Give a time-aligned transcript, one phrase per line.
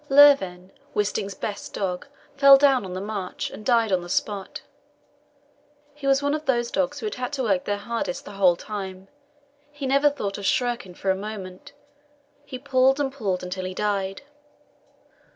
[0.09, 4.61] Lurven, Wisting's best dog, fell down on the march, and died on the spot.
[5.93, 9.09] He was one of those dogs who had to work their hardest the whole time;
[9.71, 11.73] he never thought of shirking for a moment;
[12.43, 14.23] he pulled and pulled until he died.